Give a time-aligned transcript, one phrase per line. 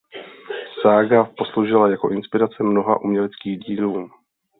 [0.81, 4.11] Sága posloužila jako inspirace mnoha uměleckým dílům.